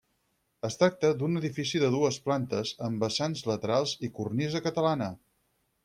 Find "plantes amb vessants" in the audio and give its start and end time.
2.29-3.45